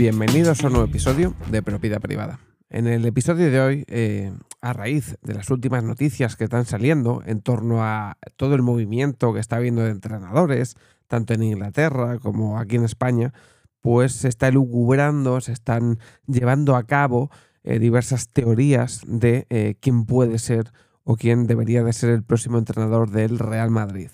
[0.00, 2.40] Bienvenidos a un nuevo episodio de Propiedad Privada.
[2.70, 4.32] En el episodio de hoy, eh,
[4.62, 9.34] a raíz de las últimas noticias que están saliendo en torno a todo el movimiento
[9.34, 10.76] que está habiendo de entrenadores,
[11.06, 13.34] tanto en Inglaterra como aquí en España,
[13.82, 17.30] pues se está elucubrando, se están llevando a cabo
[17.62, 20.72] eh, diversas teorías de eh, quién puede ser
[21.04, 24.08] o quién debería de ser el próximo entrenador del Real Madrid.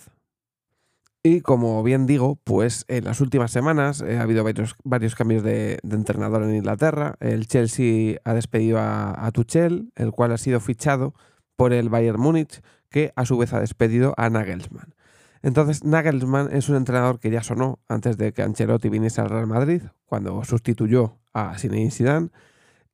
[1.29, 5.81] Y como bien digo, pues en las últimas semanas eh, ha habido varios, cambios de,
[5.83, 7.17] entrenador en Inglaterra.
[7.19, 11.15] El Chelsea ha despedido a, Tuchel, el cual ha sido fichado
[11.57, 14.95] por el Bayern Múnich, que a su vez ha despedido a Nagelsmann.
[15.43, 19.49] Entonces, Nagelsmann es un entrenador que ya sonó antes de que Ancelotti viniese al Real
[19.49, 22.29] Madrid, cuando sustituyó a Zinedine Zidane.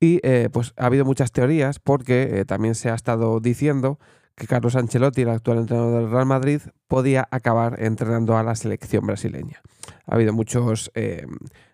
[0.01, 3.99] Y eh, pues ha habido muchas teorías porque eh, también se ha estado diciendo
[4.37, 9.07] que Carlos Ancelotti, el actual entrenador del Real Madrid, podía acabar entrenando a la selección
[9.07, 9.61] brasileña.
[10.07, 11.27] Ha habido muchos eh,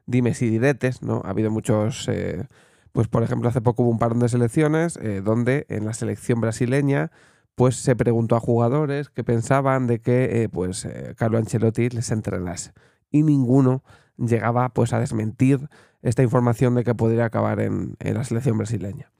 [0.07, 1.23] dimes y diretes, ¿no?
[1.25, 2.47] Ha habido muchos, eh,
[2.93, 6.41] pues por ejemplo, hace poco hubo un parón de selecciones eh, donde en la selección
[6.41, 7.11] brasileña
[7.55, 10.87] pues se preguntó a jugadores que pensaban de que pues
[11.17, 12.71] Carlo Ancelotti les entrenase
[13.11, 13.83] y ninguno
[14.17, 15.69] llegaba pues a desmentir
[16.03, 19.11] esta información de que podría acabar en la selección brasileña.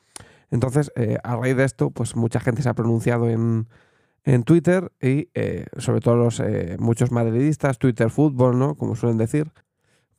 [0.51, 3.67] Entonces, eh, a raíz de esto, pues mucha gente se ha pronunciado en,
[4.45, 8.75] Twitter y eh, sobre todo los eh, muchos madridistas, Twitter Fútbol, ¿no?
[8.75, 9.51] Como suelen decir,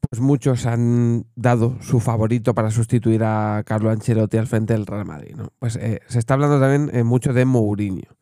[0.09, 5.05] pues muchos han dado su favorito para sustituir a Carlo Ancelotti al frente del Real
[5.05, 5.35] Madrid.
[5.59, 8.17] Pues se está hablando también mucho de Mourinho.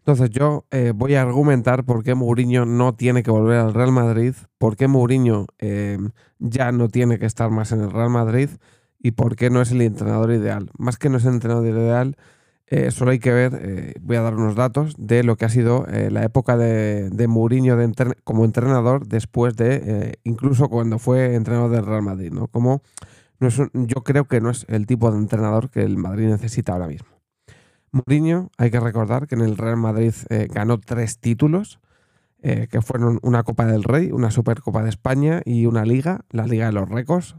[0.00, 4.34] Entonces yo voy a argumentar por qué Mourinho no tiene que volver al Real Madrid,
[4.58, 5.46] por qué Mourinho
[6.38, 8.50] ya no tiene que estar más en el Real Madrid
[9.02, 10.70] y por qué no es el entrenador ideal.
[10.78, 12.16] Más que no es el entrenador ideal,
[12.66, 15.48] eh, solo hay que ver, eh, voy a dar unos datos de lo que ha
[15.48, 17.76] sido eh, la época de, de Mourinho
[18.22, 22.46] como entrenador después de, incluso cuando fue entrenador del Real Madrid, ¿no?
[22.46, 22.82] Como
[23.40, 26.74] no es yo creo que no es el tipo de entrenador que el Madrid necesita
[26.74, 27.08] ahora mismo.
[27.90, 30.12] Mourinho, hay que recordar que en el Real Madrid
[30.50, 31.80] ganó tres títulos,
[32.40, 36.66] que fueron una Copa del Rey, una Supercopa de España y una Liga, la Liga
[36.66, 37.34] de los Récords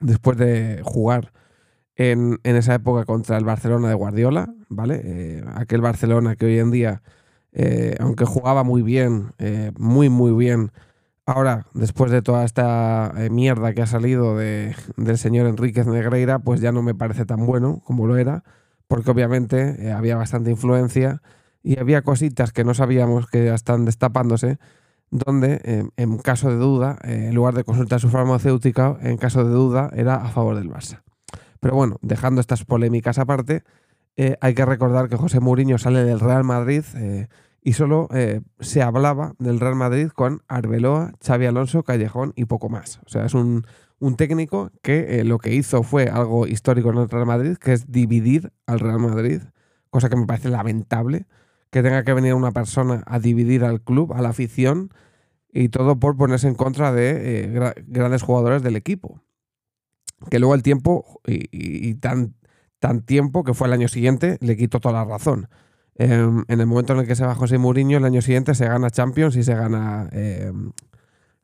[0.00, 1.32] después de jugar
[1.96, 5.00] en, esa época contra el Barcelona de Guardiola, ¿vale?
[5.04, 7.02] Eh, aquel Barcelona que hoy en día,
[7.52, 10.72] eh, aunque jugaba muy bien, eh, muy, muy bien,
[11.24, 16.60] ahora, después de toda esta mierda que ha salido de, del señor Enríquez Negreira, pues
[16.60, 18.44] ya no me parece tan bueno como lo era,
[18.88, 21.22] porque obviamente había bastante influencia
[21.62, 24.58] y había cositas que no sabíamos que ya están destapándose
[25.10, 29.44] donde eh, en caso de duda, eh, en lugar de consultar su farmacéutica, en caso
[29.44, 31.02] de duda era a favor del Barça.
[31.60, 33.62] Pero bueno, dejando estas polémicas aparte,
[34.16, 36.84] eh, hay que recordar que José Mourinho sale del Real Madrid
[37.62, 38.08] y solo
[38.60, 43.00] se hablaba del Real Madrid con Arbeloa, Xavi Alonso, Callejón y poco más.
[43.04, 43.66] O sea, es un,
[43.98, 47.90] un técnico que lo que hizo fue algo histórico en el Real Madrid, que es
[47.90, 49.42] dividir al Real Madrid,
[49.90, 51.26] cosa que me parece lamentable
[51.76, 54.94] que tenga que venir una persona a dividir al club, a la afición,
[55.52, 59.20] y todo por ponerse en contra de eh, grandes jugadores del equipo.
[60.30, 62.34] Que luego el tiempo, y, tan,
[62.78, 65.50] tan tiempo que fue el año siguiente, le quitó toda la razón.
[65.96, 68.66] Em, en el momento en el que se va José Mourinho, el año siguiente se
[68.66, 70.72] gana Champions y se gana em,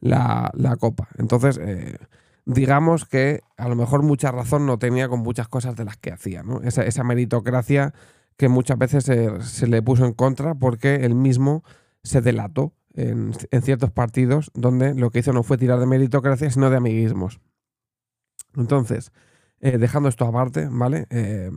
[0.00, 0.50] la,
[0.80, 1.08] Copa.
[1.18, 1.98] Entonces, eh,
[2.46, 6.10] digamos que a lo mejor mucha razón no tenía con muchas cosas de las que
[6.10, 6.42] hacía.
[6.42, 6.62] ¿no?
[6.62, 7.92] Esa, esa meritocracia
[8.36, 11.62] que muchas veces se, le puso en contra porque él mismo
[12.02, 13.32] se delató en,
[13.62, 17.40] ciertos partidos donde lo que hizo no fue tirar de meritocracia, sino de amiguismos.
[18.56, 19.12] Entonces,
[19.60, 21.06] eh, dejando esto aparte, ¿vale?
[21.10, 21.50] Eh,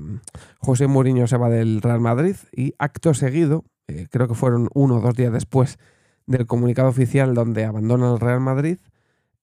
[0.59, 4.97] José Mourinho se va del Real Madrid y acto seguido, eh, creo que fueron uno
[4.97, 5.77] o dos días después
[6.25, 8.77] del comunicado oficial donde abandona el Real Madrid,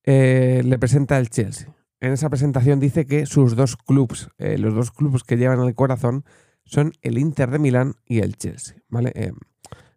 [0.04, 1.68] le presenta el Chelsea.
[2.00, 6.24] En esa presentación dice que sus dos clubes, los dos clubes que llevan el corazón,
[6.64, 9.12] son el Inter de Milán y el Chelsea, ¿vale?
[9.14, 9.32] Eh,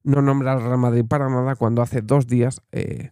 [0.03, 3.11] no nombra al Real Madrid para nada cuando hace dos días eh,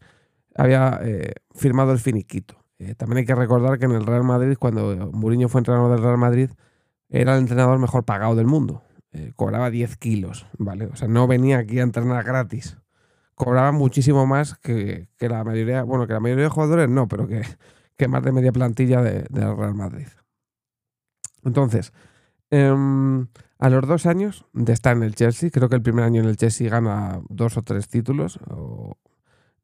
[0.55, 2.55] había eh, firmado el finiquito.
[2.97, 6.17] también hay que recordar que en el Real Madrid, cuando Mourinho fue entrenador del Real
[6.17, 6.49] Madrid,
[7.09, 8.83] era el entrenador mejor pagado del mundo.
[9.35, 10.85] cobraba 10 kilos, ¿vale?
[10.87, 12.77] O sea, no venía aquí a entrenar gratis.
[13.35, 17.41] Cobraba muchísimo más que, la mayoría, bueno, que la mayoría de jugadores no, pero que,
[17.97, 20.07] que más de media plantilla del Real Madrid.
[21.43, 21.93] Entonces,
[22.55, 23.25] Em,
[23.57, 26.27] a los dos años de estar en el Chelsea, creo que el primer año en
[26.27, 28.95] el Chelsea gana dos o tres títulos, o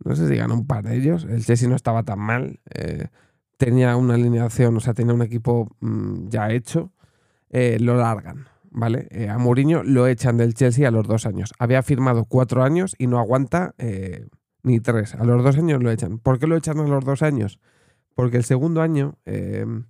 [0.04, 1.24] no sé si gana un par de ellos.
[1.30, 3.10] El Chelsea no estaba tan mal, eh,
[3.58, 6.92] tenía una alineación, o sea, tenía un equipo mm, ya hecho,
[7.52, 8.48] eh, lo largan.
[8.72, 9.08] ¿Vale?
[9.12, 11.54] Eh, a Mourinho lo echan del Chelsea a los dos años.
[11.60, 13.76] Había firmado cuatro años y no aguanta
[14.64, 15.14] ni tres.
[15.16, 16.18] A los dos años lo echan.
[16.20, 17.60] ¿Por qué lo echan a los dos años?
[18.16, 19.86] porque el segundo año em,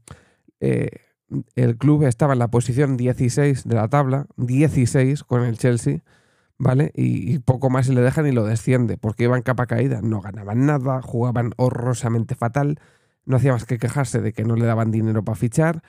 [1.56, 6.00] el club estaba en la posición 16 de la tabla, 16 con el Chelsea,
[6.58, 6.92] ¿vale?
[6.96, 10.66] Y, poco más se le dejan y lo desciende, porque iban capa caída, no ganaban
[10.66, 12.80] nada, jugaban horrorosamente fatal,
[13.26, 15.81] no hacía más que quejarse de que no le daban dinero para fichar.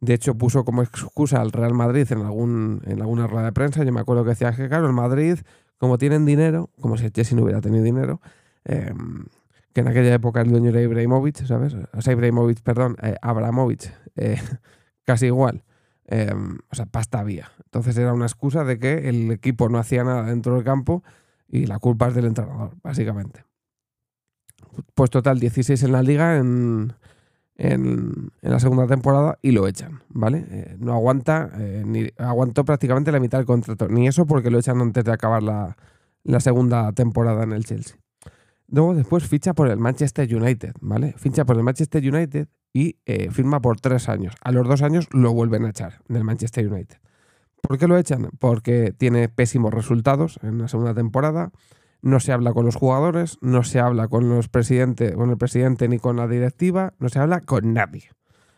[0.00, 3.84] De hecho, puso como excusa al Real Madrid en, algún, en alguna rueda de prensa.
[3.84, 5.38] Yo me acuerdo que decía que, claro, el Madrid,
[5.78, 8.20] como tienen dinero, como si Chelsea no hubiera tenido dinero,
[8.64, 9.26] em,
[9.72, 11.74] que en aquella época el dueño era Ibrahimovic, ¿sabes?
[11.92, 13.16] O sea, Ibrahimovic, perdón, eh,
[14.16, 14.40] eh,
[15.06, 15.64] casi igual.
[16.04, 17.50] Em, o sea, pasta había.
[17.64, 21.02] Entonces era una excusa de que el equipo no hacía nada dentro del campo
[21.48, 23.46] y la culpa es del entrenador, básicamente
[24.94, 26.94] pues total 16 en la liga en,
[27.56, 30.44] en, la segunda temporada y lo echan, ¿vale?
[30.50, 34.58] Eh, no aguanta, eh, ni aguantó prácticamente la mitad del contrato, ni eso porque lo
[34.58, 35.76] echan antes de acabar la,
[36.40, 37.96] segunda temporada en el Chelsea.
[38.68, 41.14] Luego después ficha por el Manchester United, ¿vale?
[41.16, 44.34] Ficha por el Manchester United y eh, firma por tres años.
[44.42, 46.98] A los dos años lo vuelven a echar del Manchester United.
[47.62, 48.28] ¿Por qué lo echan?
[48.38, 51.52] Porque tiene pésimos resultados en la segunda temporada
[52.02, 55.88] no se habla con los jugadores, no se habla con los presidentes, con el presidente
[55.88, 58.10] ni con la directiva, no se habla con nadie.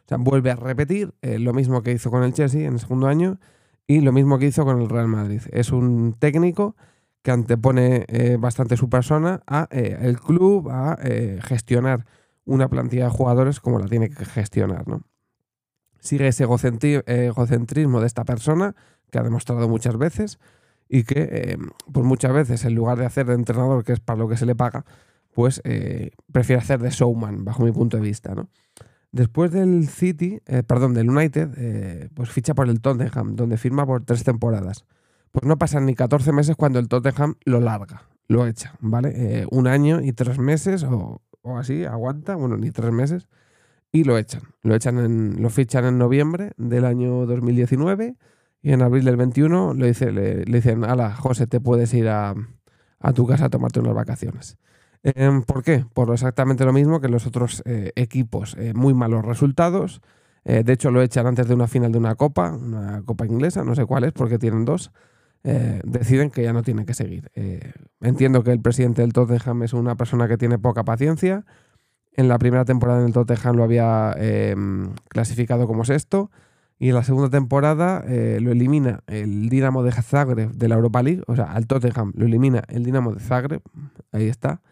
[0.05, 2.81] O sea, vuelve a repetir eh, lo mismo que hizo con el Chelsea en el
[2.81, 3.39] segundo año
[3.87, 5.43] y lo mismo que hizo con el Real Madrid.
[5.53, 6.75] Es un técnico
[7.23, 10.99] que antepone eh, bastante su persona a el club, a
[11.41, 12.05] gestionar
[12.49, 15.03] una plantilla de jugadores como la tiene que gestionar, ¿no?
[16.01, 18.75] Sigue ese egocentrismo de esta persona
[19.11, 20.39] que ha demostrado muchas veces
[20.89, 21.59] y que eh,
[21.93, 24.47] pues muchas veces en lugar de hacer de entrenador, que es para lo que se
[24.47, 24.87] le paga,
[25.35, 28.35] pues eh, prefiere hacer de showman, bajo mi punto de vista.
[28.35, 28.49] ¿no?
[29.13, 34.05] Después del City, eh, perdón, del United, pues ficha por el Tottenham, donde firma por
[34.05, 34.87] tres temporadas.
[35.33, 39.47] Pues no pasan ni 14 meses cuando el Tottenham lo larga, lo echa, ¿vale?
[39.51, 43.29] un año y tres meses o, o, así, aguanta, bueno, ni tres meses,
[43.93, 44.43] y lo echan.
[44.63, 48.17] Lo, echan en, lo fichan en noviembre del año 2019
[48.63, 52.35] y en abril del 21 le, dice, le, dicen, ala, José, te puedes ir a,
[53.15, 54.59] tu casa a tomarte unas vacaciones.
[55.03, 55.85] Em, ¿Por qué?
[55.95, 58.57] Por exactamente lo mismo que los otros eh, equipos.
[58.59, 60.03] Eh, muy malos resultados.
[60.45, 63.65] Eh, de hecho, lo echan antes de una final de una copa, una copa inglesa,
[63.65, 64.91] no sé cuál es, porque tienen dos.
[65.43, 67.31] Deciden que ya no tienen que seguir.
[68.01, 71.45] entiendo que el presidente del Tottenham es una persona que tiene poca paciencia.
[72.13, 76.31] En la primera temporada en el Tottenham lo había em, clasificado como sexto.
[76.79, 81.03] Y en la segunda temporada eh, lo elimina el Dinamo de Zagreb de la Europa
[81.03, 83.63] League, o sea, al Tottenham lo elimina el Dinamo de Zagreb,
[84.13, 84.63] ahí está,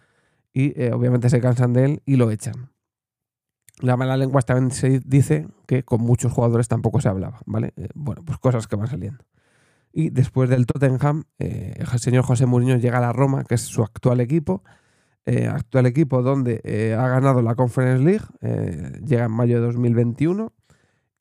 [0.52, 2.70] y eh, obviamente se cansan de él y lo echan.
[3.80, 7.72] La mala lengua también se dice que con muchos jugadores tampoco se hablaba, ¿vale?
[7.76, 9.24] Eh, bueno, pues cosas que van saliendo.
[9.98, 13.82] Y después del Tottenham, el señor José Mourinho llega a la Roma, que es su
[13.82, 14.62] actual equipo,
[15.24, 16.60] actual equipo donde
[16.98, 18.26] ha ganado la Conference League,
[19.06, 20.52] llega en mayo de 2021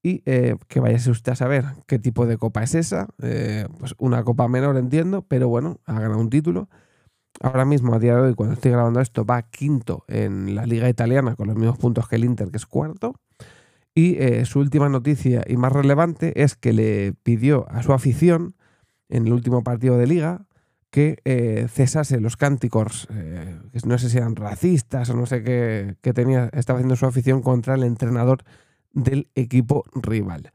[0.06, 3.08] y eh, que vayase usted a saber qué tipo de copa es esa.
[3.24, 6.70] Eh, pues una copa menor, entiendo, pero bueno, ha ganado un título.
[7.42, 10.88] Ahora mismo, a día de hoy, cuando estoy grabando esto, va quinto en la liga
[10.90, 13.16] italiana con los mismos puntos que el Inter, que es cuarto.
[13.96, 18.55] Y eh, su última noticia y más relevante es que le pidió a su afición
[19.10, 20.48] en el último partido de liga
[20.90, 26.14] que cesase los cánticos, que no sé si eran racistas o no sé qué, que
[26.14, 28.44] tenía, estaba haciendo su afición contra el entrenador
[28.94, 30.52] del equipo rival.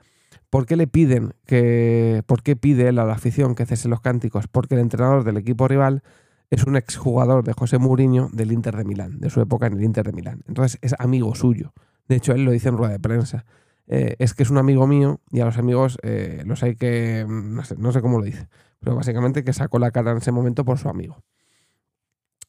[0.49, 4.01] ¿Por qué le piden que, por qué pide él a la afición que cese los
[4.01, 4.49] cánticos?
[4.49, 6.03] Porque el entrenador del equipo rival
[6.49, 9.85] es un exjugador de José Mourinho del Inter de Milán, de su época en el
[9.85, 10.43] Inter de Milán.
[10.49, 11.73] Entonces es amigo suyo.
[12.09, 13.45] De hecho, él lo dice en rueda de prensa.
[13.93, 17.27] Eh, es que es un amigo mío y a los amigos eh, los hay que,
[17.29, 20.31] no sé, no sé cómo lo dice, pero básicamente que sacó la cara en ese
[20.31, 21.25] momento por su amigo.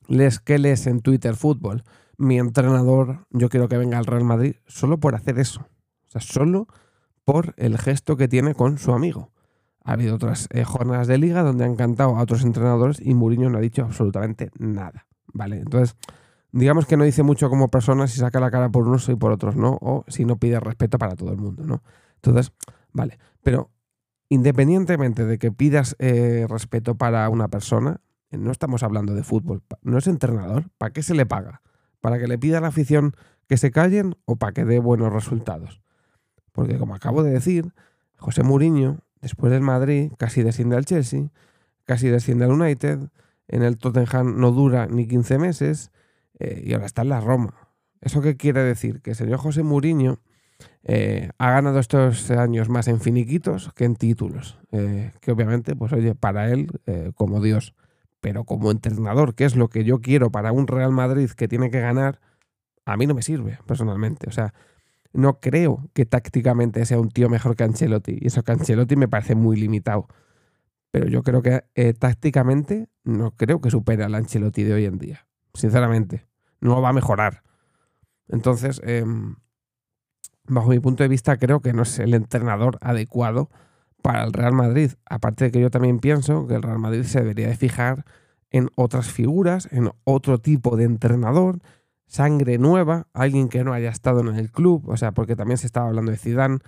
[0.07, 1.83] Les, ¿Qué lees en Twitter Fútbol?
[2.15, 5.62] Mi entrenador, yo quiero que venga al Real Madrid solo por hacer eso.
[5.62, 6.67] O sea, solo
[7.25, 9.31] por el gesto que tiene con su amigo.
[9.83, 13.50] Ha habido otras eh, jornadas de liga donde han cantado a otros entrenadores y Mourinho
[13.50, 15.07] no ha dicho absolutamente nada.
[15.33, 15.57] ¿Vale?
[15.57, 15.95] Entonces,
[16.51, 19.31] digamos que no dice mucho como persona si saca la cara por unos y por
[19.31, 21.81] otros no, o si no pide respeto para todo el mundo, ¿no?
[22.15, 22.51] Entonces,
[22.91, 23.17] vale.
[23.41, 23.72] Pero
[24.29, 29.63] independientemente de que pidas eh, respeto para una persona, eh, no estamos hablando de fútbol.
[29.81, 30.70] No es entrenador.
[30.77, 31.62] ¿Para qué se le paga?
[32.00, 33.13] ¿Para que le pida a la afición
[33.48, 35.81] que se callen o para que dé buenos resultados?
[36.51, 37.74] Porque como acabo de decir,
[38.17, 41.29] José Mourinho, después del Madrid, casi desciende al Chelsea,
[41.86, 43.10] casi desciende al United,
[43.48, 45.91] en el Tottenham no dura ni 15 meses
[46.41, 47.53] eh, y ahora está en la Roma.
[48.01, 49.01] ¿Eso qué quiere decir?
[49.01, 50.19] Que el señor José Mourinho
[50.83, 54.57] eh, ha ganado estos años más en finiquitos que en títulos.
[54.71, 56.67] Eh, que obviamente, pues oye, para él,
[57.13, 57.75] como Dios,
[58.21, 61.69] pero como entrenador, que es lo que yo quiero para un Real Madrid que tiene
[61.69, 62.19] que ganar,
[62.86, 64.27] A mí no me sirve, personalmente.
[64.27, 64.55] O sea,
[65.13, 68.17] no creo que tácticamente sea un tío mejor que Ancelotti.
[68.19, 70.07] Y eso que Ancelotti me parece muy limitado.
[70.89, 71.63] Pero yo creo que
[72.00, 75.27] tácticamente no creo que supere al Ancelotti de hoy en día.
[75.53, 76.31] Sinceramente.
[76.62, 77.44] No va a mejorar.
[78.27, 79.36] Entonces, em,
[80.48, 83.50] bajo mi punto de vista, creo que no es el entrenador adecuado
[84.01, 84.91] para el Real Madrid.
[85.06, 88.06] Aparte de que yo también pienso que el Real Madrid se debería de fijar
[88.51, 91.60] en otras figuras, en otro tipo de entrenador,
[92.08, 95.68] sangre nueva, alguien que no haya estado en el club, o sea, porque también se
[95.68, 96.60] estaba hablando de Zidane.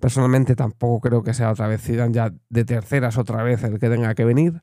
[0.00, 3.90] Personalmente tampoco creo que sea otra vez Zidane ya de terceras otra vez el que
[3.90, 4.62] tenga que venir.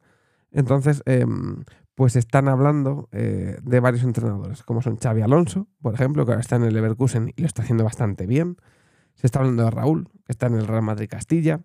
[0.51, 1.63] Entonces, em,
[1.97, 6.41] pues están hablando eh, de varios entrenadores, como son Xavi Alonso, por ejemplo, que ahora
[6.41, 8.57] está en el Leverkusen y lo está haciendo bastante bien.
[9.15, 11.61] Se está hablando de Raúl, que está en el Real Madrid Castilla.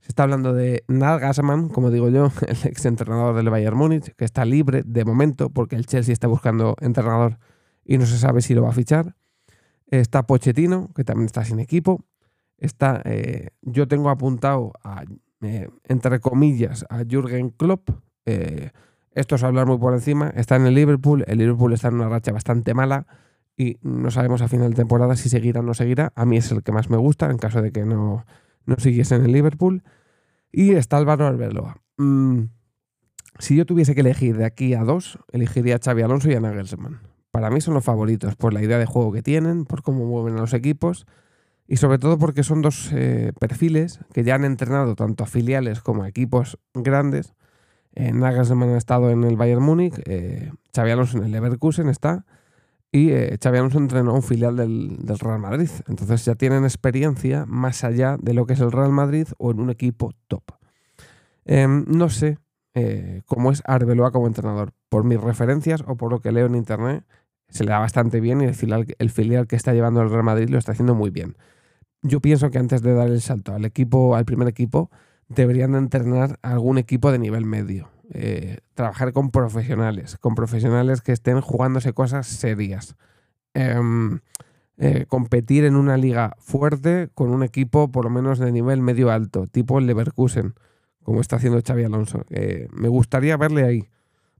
[0.00, 4.26] Se está hablando de Nagelsmann, como digo yo, el ex entrenador del Bayern Múnich, que
[4.26, 7.38] está libre de momento porque el Chelsea está buscando entrenador
[7.82, 9.16] y no se sabe si lo va a fichar.
[9.86, 12.04] Está Pochettino, que también está sin equipo.
[12.58, 15.04] Está, eh, yo tengo apuntado, a,
[15.40, 17.88] eh, entre comillas, a Jürgen Klopp.
[19.12, 20.28] Esto es hablar muy por encima.
[20.30, 21.24] Está en el Liverpool.
[21.26, 23.06] El Liverpool está en una racha bastante mala
[23.56, 26.12] y no sabemos a final de temporada si seguirá o no seguirá.
[26.14, 28.24] A mí es el que más me gusta en caso de que no,
[28.66, 29.82] no siguiese en el Liverpool.
[30.52, 31.76] Y está Álvaro Arbeloa.
[31.96, 32.44] Mm,
[33.38, 36.40] si yo tuviese que elegir de aquí a dos, elegiría a Xavi Alonso y a
[36.40, 37.00] Nagelsmann.
[37.30, 40.36] Para mí son los favoritos por la idea de juego que tienen, por cómo mueven
[40.36, 41.06] a los equipos
[41.68, 45.80] y sobre todo porque son dos eh, perfiles que ya han entrenado tanto a filiales
[45.80, 47.34] como a equipos grandes.
[47.94, 52.24] Eh, Nagelsmann ha estado en el Bayern Múnich, eh, Xavi Alonso en el Leverkusen está
[52.92, 55.70] y eh, Xavi Alonso entrenó un filial del, Real Madrid.
[55.86, 59.60] Entonces ya tienen experiencia más allá de lo que es el Real Madrid o en
[59.60, 60.42] un equipo top.
[61.44, 62.38] Em, no sé
[62.74, 64.72] eh, cómo es Arbeloa como entrenador.
[64.88, 67.04] Por mis referencias o por lo que leo en internet,
[67.48, 70.24] se le da bastante bien y el filial, el filial que está llevando el Real
[70.24, 71.36] Madrid lo está haciendo muy bien.
[72.02, 74.90] Yo pienso que antes de dar el salto al equipo, al primer equipo,
[75.30, 81.12] deberían de entrenar algún equipo de nivel medio eh, trabajar con profesionales, con profesionales que
[81.12, 82.96] estén jugándose cosas serias.
[83.54, 84.18] Em,
[84.78, 89.12] eh, competir en una liga fuerte con un equipo por lo menos de nivel medio
[89.12, 90.54] alto, tipo el Leverkusen,
[91.04, 92.24] como está haciendo Xavi Alonso.
[92.72, 93.88] me gustaría verle ahí,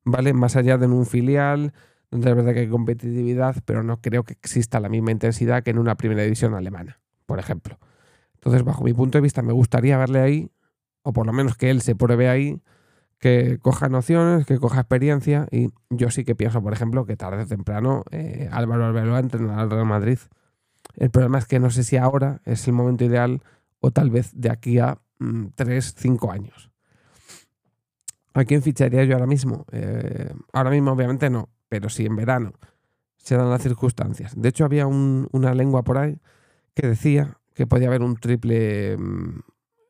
[0.04, 0.32] ¿vale?
[0.32, 1.72] Más allá de en un filial,
[2.10, 5.70] donde es verdad que hay competitividad, pero no creo que exista la misma intensidad que
[5.70, 7.78] en una primera división alemana, por ejemplo.
[8.34, 10.50] Entonces, bajo mi punto de vista, me gustaría verle ahí,
[11.02, 12.60] o por lo menos que él se pruebe ahí,
[13.18, 17.42] que coja nociones, que coja experiencia y yo sí que pienso, por ejemplo, que tarde
[17.42, 20.18] o temprano eh, Álvaro Arbeloa entrenará al Real Madrid.
[20.96, 23.42] El problema es que no sé si ahora es el momento ideal
[23.80, 24.98] o tal vez de aquí a
[25.54, 26.70] 3, mm, 5 años.
[28.32, 29.66] ¿A quién ficharía yo ahora mismo?
[29.72, 32.52] Eh, ahora mismo obviamente no, pero sí en verano.
[33.18, 34.32] Se dan las circunstancias.
[34.34, 36.18] De hecho había una lengua por ahí
[36.74, 39.40] que decía que podía haber un triple mm,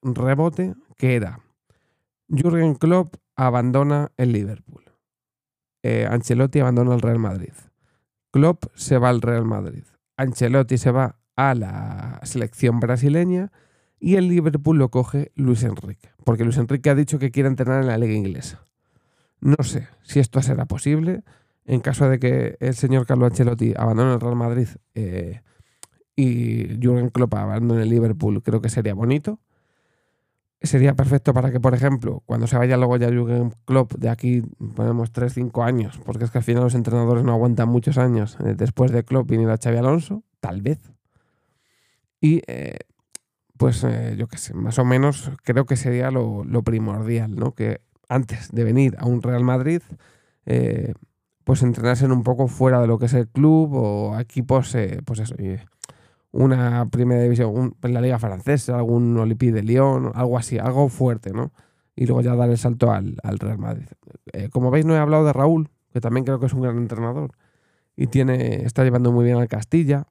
[0.03, 1.41] rebote que era
[2.29, 4.85] Jürgen Klopp abandona el Liverpool.
[5.83, 7.53] Eh, Ancelotti abandona el Real Madrid.
[8.31, 9.85] Klopp se va al Real Madrid.
[10.17, 13.51] Ancelotti se va a la selección brasileña
[13.99, 17.81] y el Liverpool lo coge Luis Enrique, porque Luis Enrique ha dicho que quiere entrenar
[17.81, 18.63] en la liga inglesa.
[19.41, 21.23] No sé si esto será posible.
[21.65, 25.41] En caso de que el señor Carlo Ancelotti abandone el Real Madrid eh,
[26.15, 29.41] y Jürgen Klopp abandone el Liverpool, creo que sería bonito
[30.67, 34.43] sería perfecto para que, por ejemplo, cuando se vaya luego ya Jürgen Klopp de aquí,
[34.77, 38.55] ponemos 3-5 años, porque es que al final los entrenadores no aguantan muchos años, eh,
[38.57, 40.79] después de Klopp viniera Xavi Alonso, tal vez.
[42.21, 42.77] Y eh,
[43.57, 47.55] pues eh, yo qué sé, más o menos creo que sería lo, primordial, ¿no?
[47.55, 49.81] Que antes de venir a un Real Madrid,
[51.45, 55.37] pues entrenasen un poco fuera de lo que es el club o equipos, pues eso,
[56.33, 61.33] una primera división, en la liga francesa, algún Olympique de Lyon, algo así, algo fuerte,
[61.33, 61.53] ¿no?
[61.97, 63.87] Y luego ya dar el salto al, Real Madrid.
[64.33, 66.79] Eh, como veis, no he hablado de Raúl, que también creo que es un gran
[66.79, 67.33] entrenador
[68.01, 70.07] y tiene, está llevando muy bien al Castilla.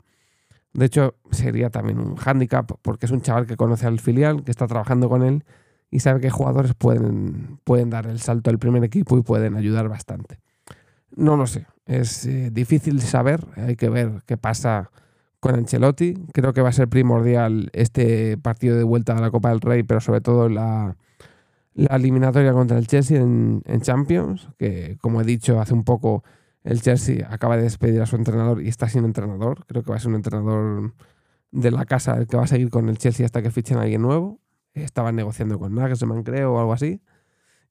[0.74, 4.52] De hecho, sería también un hándicap porque es un chaval que conoce al filial, que
[4.52, 5.44] está trabajando con él
[5.90, 9.90] y sabe que jugadores pueden, pueden dar el salto al primer equipo y pueden ayudar
[9.90, 10.40] bastante.
[11.16, 14.92] No lo sé, es eh, difícil saber, hay que ver qué pasa
[15.40, 16.14] con Ancelotti.
[16.34, 19.84] Creo que va a ser primordial este partido de vuelta a la Copa del Rey,
[19.84, 20.98] pero sobre todo la,
[21.74, 26.24] la eliminatoria contra el Chelsea en, Champions, que como he dicho hace un poco,
[26.64, 29.66] el Chelsea acaba de despedir a su entrenador y está sin entrenador.
[29.66, 30.94] Creo que va a ser un entrenador
[31.52, 33.84] de la casa el que va a seguir con el Chelsea hasta que fichen a
[33.84, 34.40] alguien nuevo.
[34.74, 37.02] Estaban negociando con Nagelsmann, creo, o algo así.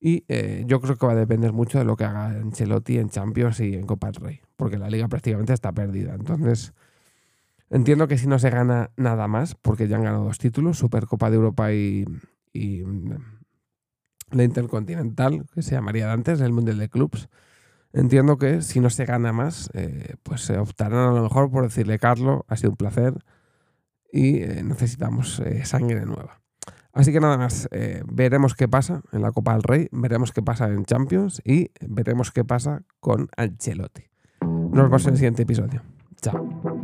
[0.00, 3.10] Y eh, yo creo que va a depender mucho de lo que haga Ancelotti en
[3.10, 6.14] Champions y en Copa del Rey, porque la liga prácticamente está perdida.
[6.14, 6.72] Entonces,
[7.70, 11.30] entiendo que si no se gana nada más, porque ya han ganado dos títulos, Supercopa
[11.30, 12.04] de Europa y,
[12.52, 13.16] y mm,
[14.30, 17.28] la Intercontinental, que se llamaría antes, el Mundial de Clubs,
[17.92, 21.64] entiendo que si no se gana más, eh, pues se optarán a lo mejor por
[21.64, 23.14] decirle, Carlos, ha sido un placer
[24.12, 26.40] y eh, necesitamos sangre nueva.
[26.98, 30.42] Así que nada más, eh, veremos qué pasa en la Copa del Rey, veremos qué
[30.42, 34.02] pasa en Champions y veremos qué pasa con Ancelotti.
[34.40, 35.82] Nos vemos en el siguiente episodio.
[36.20, 36.77] Chao.